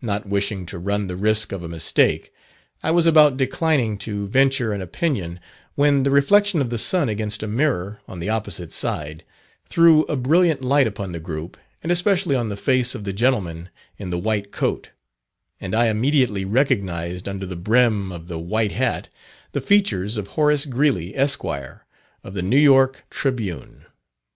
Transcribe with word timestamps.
Not 0.00 0.24
wishing 0.24 0.66
to 0.66 0.78
run 0.78 1.08
the 1.08 1.16
risk 1.16 1.50
of 1.50 1.64
a 1.64 1.68
mistake, 1.68 2.32
I 2.80 2.92
was 2.92 3.06
about 3.06 3.36
declining 3.36 3.98
to 3.98 4.28
venture 4.28 4.70
an 4.72 4.80
opinion, 4.80 5.40
when 5.74 6.04
the 6.04 6.12
reflection 6.12 6.60
of 6.60 6.70
the 6.70 6.78
sun 6.78 7.08
against 7.08 7.42
a 7.42 7.48
mirror, 7.48 8.00
on 8.06 8.20
the 8.20 8.28
opposite 8.28 8.70
side, 8.70 9.24
threw 9.64 10.04
a 10.04 10.14
brilliant 10.14 10.62
light 10.62 10.86
upon 10.86 11.10
the 11.10 11.18
group, 11.18 11.56
and 11.82 11.90
especially 11.90 12.36
on 12.36 12.50
the 12.50 12.56
face 12.56 12.94
of 12.94 13.02
the 13.02 13.12
gentleman 13.12 13.68
in 13.96 14.10
the 14.10 14.16
white 14.20 14.52
coat, 14.52 14.90
and 15.60 15.74
I 15.74 15.86
immediately 15.88 16.44
recognized 16.44 17.26
under 17.28 17.44
the 17.44 17.56
brim 17.56 18.12
of 18.12 18.28
the 18.28 18.38
white 18.38 18.70
hat, 18.70 19.08
the 19.50 19.60
features 19.60 20.16
of 20.16 20.28
Horace 20.28 20.66
Greeley, 20.66 21.16
Esq., 21.16 21.42
of 21.42 22.34
the 22.34 22.42
New 22.42 22.56
York 22.56 23.06
"Tribune." 23.10 23.86